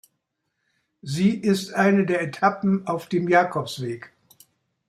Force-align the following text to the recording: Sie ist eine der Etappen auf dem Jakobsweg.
Sie 1.03 1.35
ist 1.39 1.73
eine 1.75 2.07
der 2.07 2.21
Etappen 2.23 2.87
auf 2.87 3.05
dem 3.05 3.27
Jakobsweg. 3.29 4.11